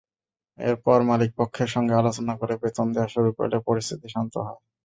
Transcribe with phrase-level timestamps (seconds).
[0.59, 4.59] এরপর মালিকপক্ষের সঙ্গে আলোচনা করে বেতন দেওয়া শুরু করলে পরিস্থিতি শান্ত হয়।